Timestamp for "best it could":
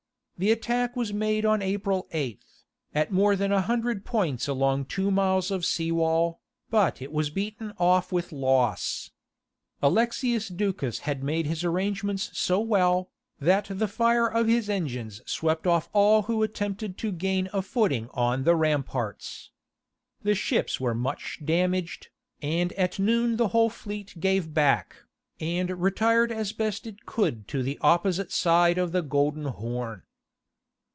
26.51-27.47